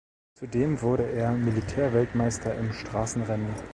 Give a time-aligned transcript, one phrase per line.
[0.33, 3.53] Zudem wurde er Militärweltmeister im Straßenrennen.